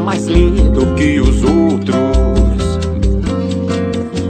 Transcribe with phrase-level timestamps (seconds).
[0.00, 1.96] mais lindo que os outros.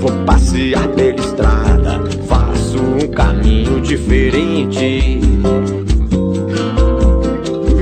[0.01, 5.21] Vou passear pela estrada, faço um caminho diferente.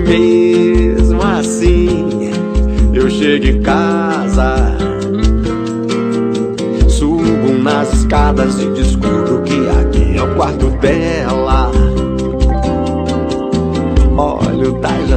[0.06, 2.30] Mesmo assim,
[2.92, 4.76] eu chego em casa.
[6.88, 11.70] Subo nas escadas e descubro que aqui é o quarto dela.
[14.16, 15.07] Olho da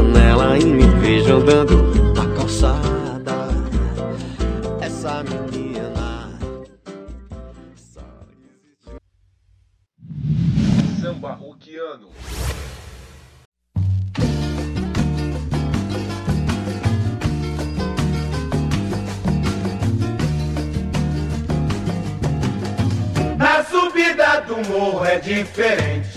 [25.41, 26.09] diferente.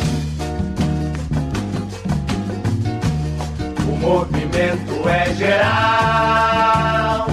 [3.88, 7.26] O movimento é geral.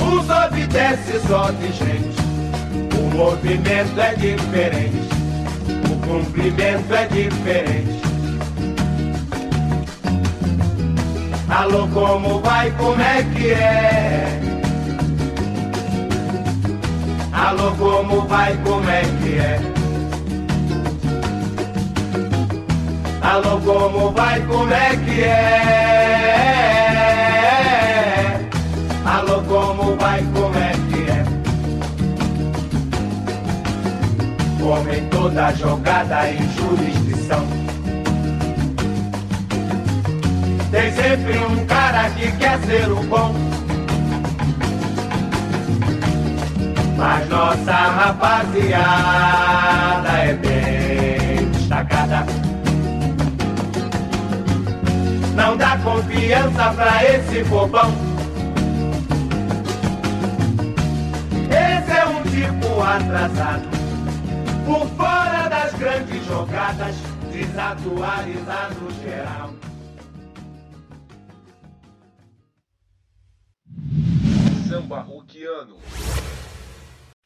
[0.00, 2.16] O sobe e desce só de gente.
[2.98, 5.08] O movimento é diferente.
[5.90, 8.00] O cumprimento é diferente.
[11.50, 12.70] Alô, como vai?
[12.72, 14.51] Como é que é?
[17.44, 19.60] Alô, como vai, como é que é?
[23.20, 25.72] Alô, como vai, como é que é?
[29.04, 31.24] Alô, como vai, como é que é?
[34.64, 37.44] Homem toda jogada em jurisdição.
[40.70, 43.34] Tem sempre um cara que quer ser o bom.
[47.02, 48.62] Mas nossa rapaziada
[50.08, 52.24] é bem destacada.
[55.34, 57.92] Não dá confiança pra esse bobão.
[61.50, 63.68] Esse é um tipo atrasado.
[64.64, 66.94] Por fora das grandes jogadas,
[67.32, 69.50] desatualizado geral.
[74.68, 75.04] Samba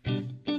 [0.07, 0.37] roquiano.
[0.47, 0.56] Como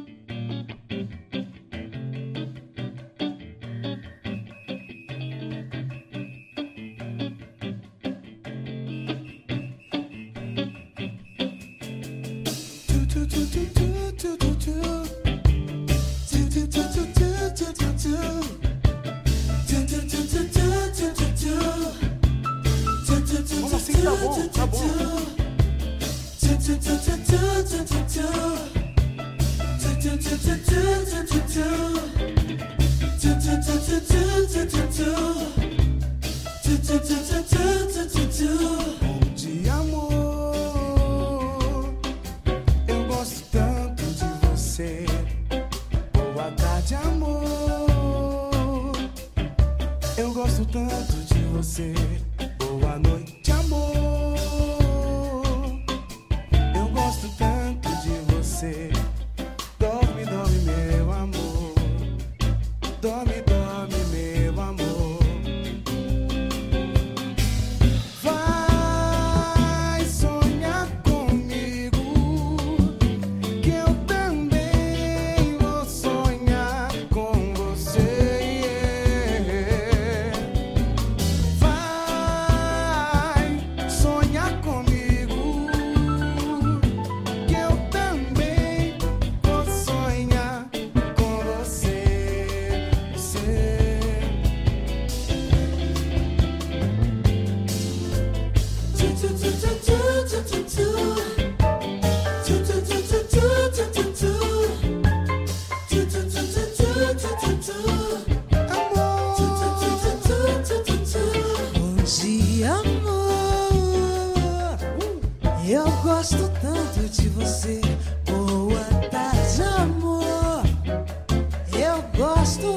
[122.17, 122.76] Gosto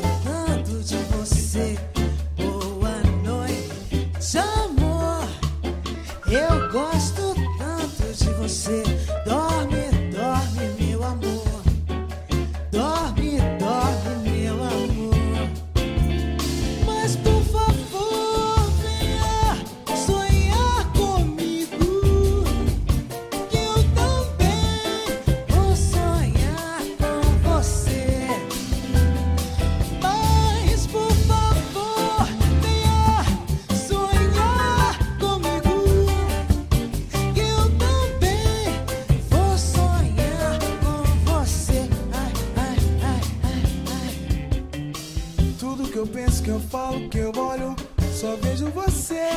[46.38, 47.74] que eu falo que eu olho,
[48.12, 49.30] só vejo você.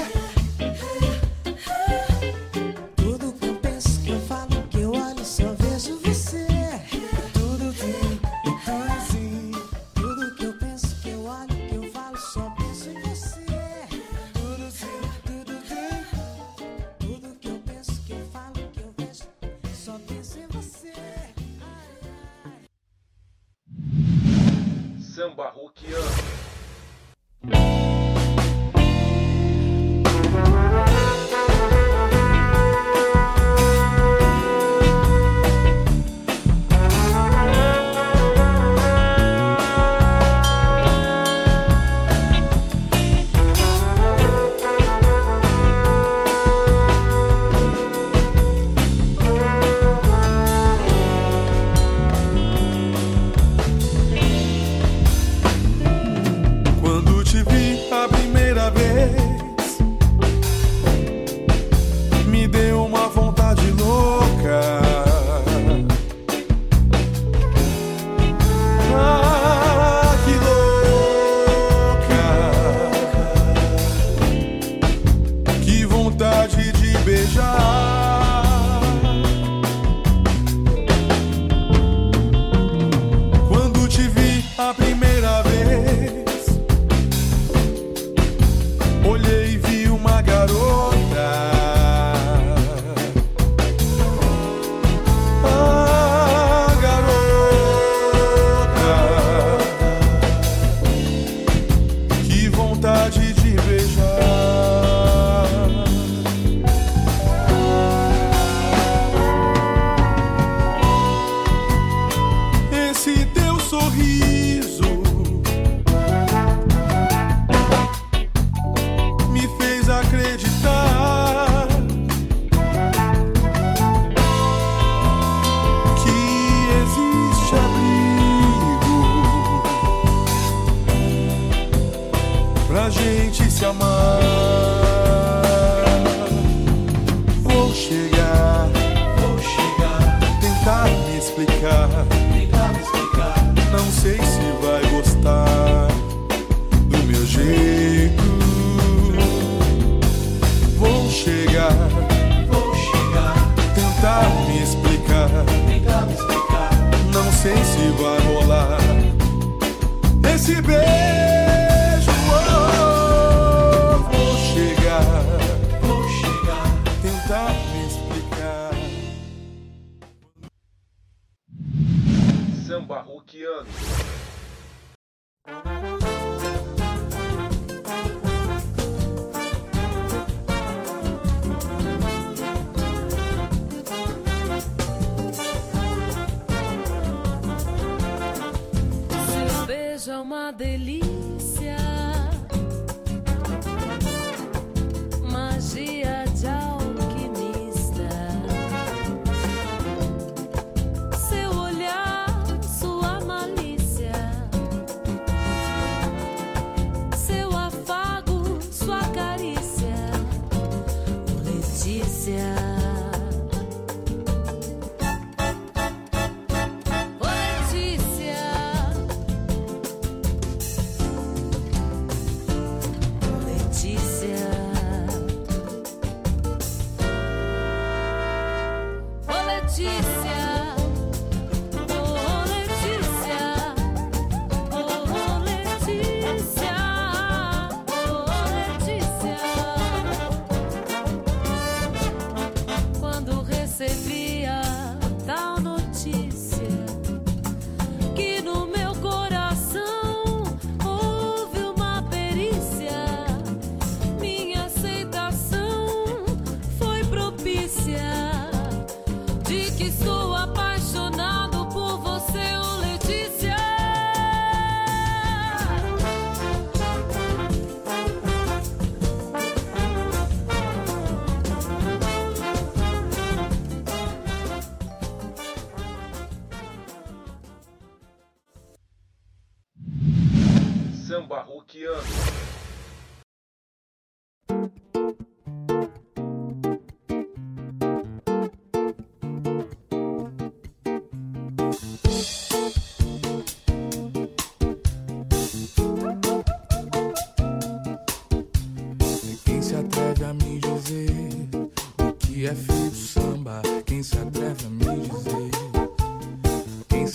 [190.14, 191.13] é uma delícia.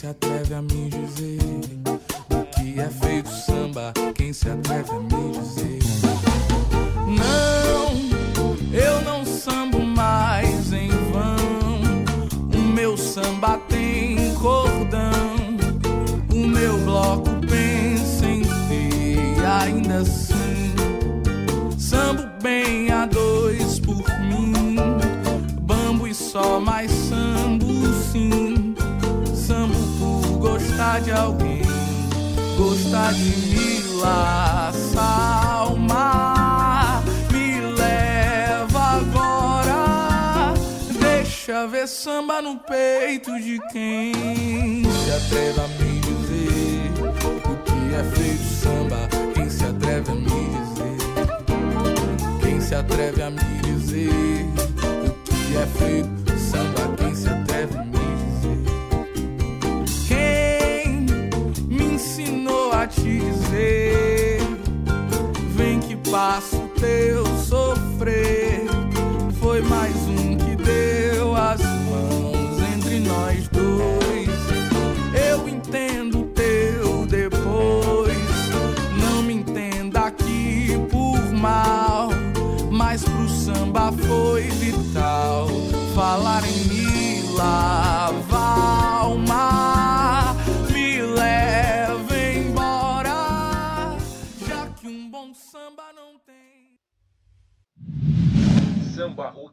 [0.09, 1.39] Atreve a me dizer
[2.31, 3.93] o que é feito samba?
[4.15, 5.79] Quem se atreve a me dizer?
[7.07, 7.93] Não,
[8.73, 12.59] eu não sambo mais em vão.
[12.59, 13.78] O meu samba tem
[31.19, 31.63] alguém.
[32.57, 37.03] Gostar de me laçar ao mar.
[37.33, 40.55] Me leva agora.
[41.01, 46.93] Deixa ver samba no peito de quem se atreve a me dizer
[47.45, 49.09] o que é feito samba.
[49.35, 50.99] Quem se atreve a me dizer.
[52.41, 54.45] Quem se atreve a me dizer
[54.97, 56.98] o que é feito samba?
[62.89, 64.39] Te dizer?
[65.55, 68.78] Vem que passo teu sofrer.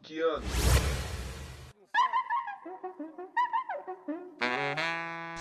[0.06, 0.44] 20 anos.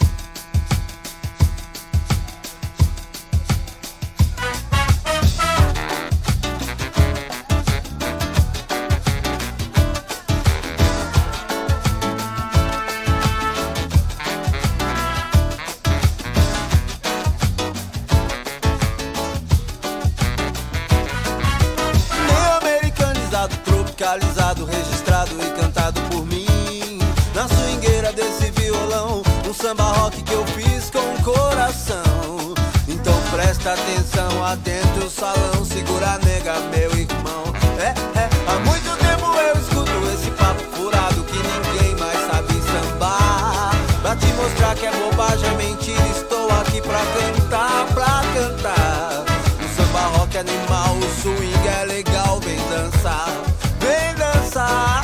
[33.65, 37.43] presta atenção, atento o salão, segura a nega, meu irmão.
[37.79, 43.71] É, é, há muito tempo eu escuto esse papo furado que ninguém mais sabe sambar.
[44.03, 49.25] Pra te mostrar que é bobagem, é mentira, estou aqui pra cantar, pra cantar.
[49.63, 53.29] O samba rock é animal, o swing é legal, vem dançar,
[53.79, 55.01] vem dançar.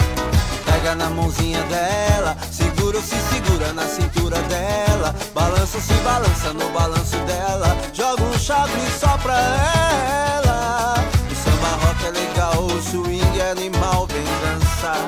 [0.65, 5.15] Pega na mãozinha dela, segura ou se segura na cintura dela.
[5.33, 7.75] Balança se balança no balanço dela.
[7.93, 10.95] Joga um chaco e só pra ela.
[11.29, 15.01] O samba rock é legal, o swing é animal, vem dançar,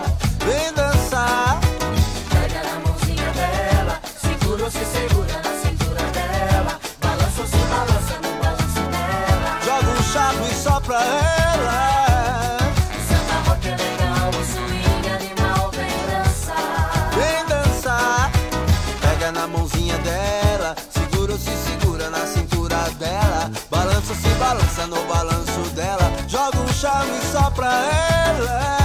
[19.43, 23.51] na mãozinha dela, segura ou se segura na cintura dela.
[23.69, 26.13] Balança se balança no balanço dela.
[26.29, 28.82] Joga um charme só pra ela.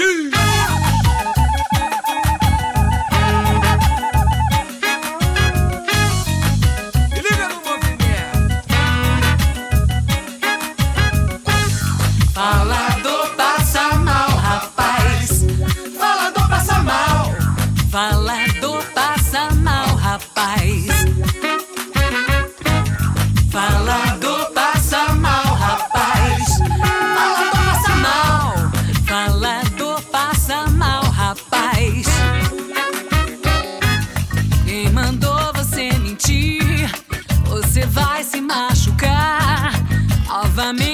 [0.00, 0.79] Me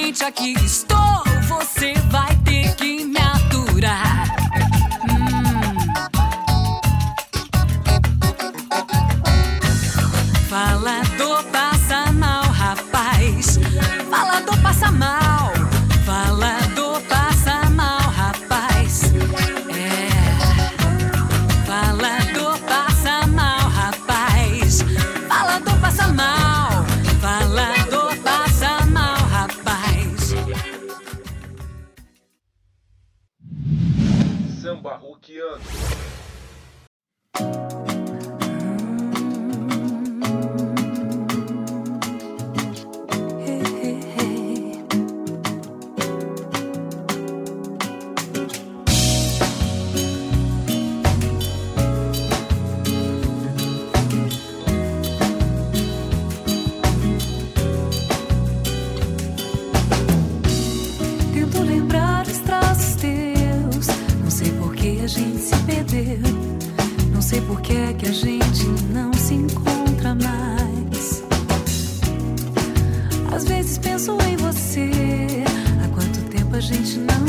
[0.07, 0.97] Aqui estou.
[1.49, 2.36] Você vai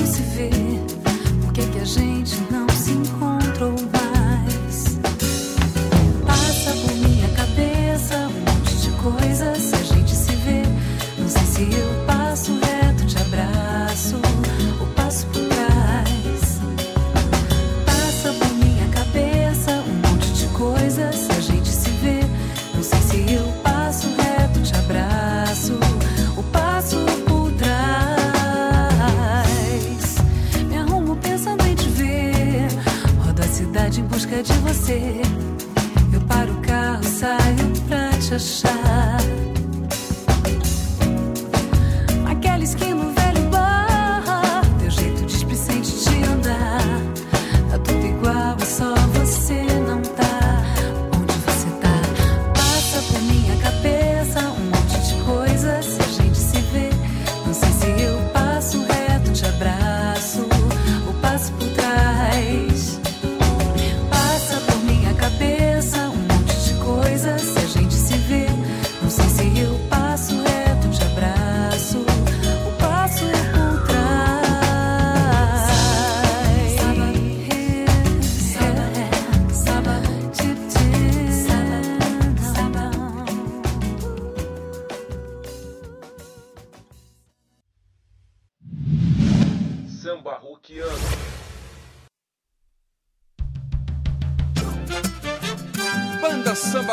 [0.09, 0.51] se vê?
[1.43, 2.68] Por que que a gente não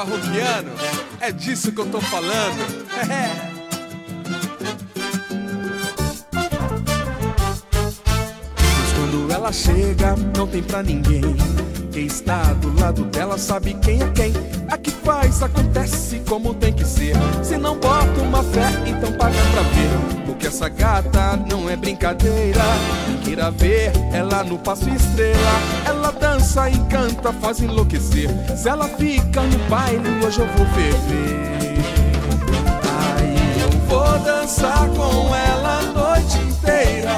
[0.06, 0.72] Banda Samba Roquiano,
[1.20, 2.86] é disso que eu tô falando.
[3.10, 3.56] É.
[8.62, 11.22] Mas quando ela chega, não tem pra ninguém.
[11.92, 14.34] Quem está do lado dela sabe quem é quem.
[14.70, 17.16] A que faz, acontece como tem que ser.
[17.44, 20.26] Se não bota uma fé, então paga pra ver.
[20.26, 22.62] Porque essa gata não é brincadeira.
[23.24, 25.62] Queira ver ela no passo estrela.
[25.86, 28.30] Ela dança e canta, faz enlouquecer.
[28.56, 31.76] Se ela fica no baile, hoje eu vou ferver.
[33.18, 37.12] Aí eu vou dançar com ela a noite inteira.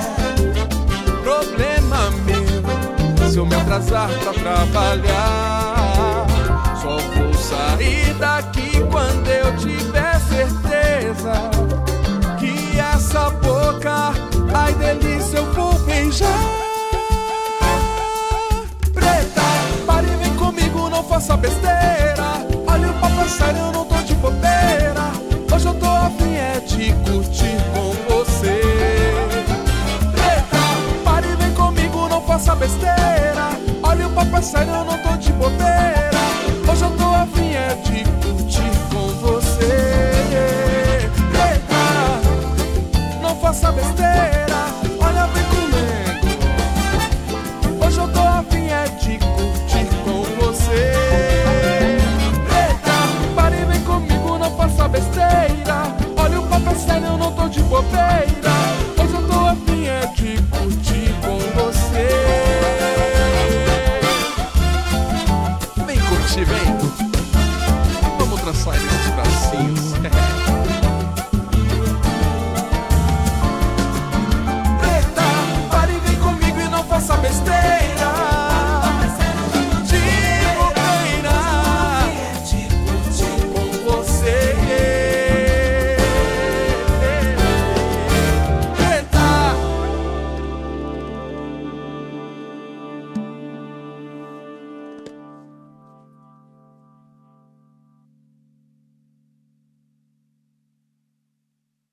[1.24, 6.26] Problema meu se eu me atrasar pra trabalhar.
[6.82, 11.52] Só vou sair daqui quando eu tiver certeza
[12.40, 14.14] que essa boca,
[14.54, 16.28] Ai, delícia, eu vou beijar.
[18.94, 19.42] Preta,
[19.86, 22.46] pare vem comigo, não faça besteira.
[22.68, 23.87] Olha o papai, sério, não